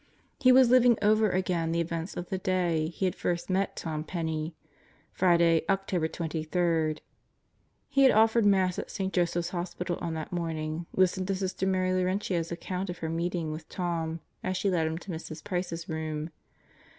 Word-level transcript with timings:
He 0.39 0.51
was 0.51 0.71
living 0.71 0.97
over 1.03 1.29
again 1.29 1.71
the 1.73 1.79
events 1.79 2.17
of 2.17 2.29
the 2.29 2.39
day 2.39 2.87
he 2.87 3.05
had 3.05 3.13
first 3.13 3.51
met 3.51 3.75
Tom 3.75 4.03
Penney 4.03 4.55
Friday, 5.11 5.63
October 5.69 6.07
23. 6.07 6.95
He 7.87 8.01
had 8.01 8.11
offered 8.11 8.43
Mass 8.43 8.79
at 8.79 8.89
St. 8.89 9.13
Joseph's 9.13 9.49
Hospital 9.49 9.99
on 10.01 10.15
that 10.15 10.31
morning; 10.31 10.87
listened 10.95 11.27
to 11.27 11.35
Sister 11.35 11.67
Mary 11.67 11.91
Laurentia's 11.93 12.51
account 12.51 12.89
of 12.89 12.97
her 12.97 13.09
meeting 13.09 13.51
with 13.51 13.69
Tom 13.69 14.21
as 14.43 14.57
she 14.57 14.71
led 14.71 14.87
him 14.87 14.97
to 14.97 15.11
Mrs. 15.11 15.43
Price's 15.43 15.87
room. 15.87 16.31